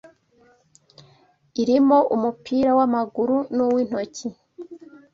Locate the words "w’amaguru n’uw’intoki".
2.77-4.27